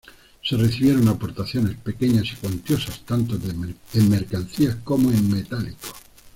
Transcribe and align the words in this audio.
Se 0.43 0.57
recibieron 0.57 1.07
aportaciones 1.09 1.77
pequeñas 1.77 2.25
y 2.31 2.35
cuantiosas, 2.37 3.01
tanto 3.05 3.35
en 3.35 4.09
mercancías 4.09 4.77
como 4.83 5.11
en 5.11 5.29
metálico. 5.29 5.89